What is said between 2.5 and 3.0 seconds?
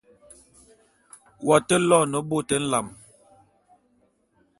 nlam.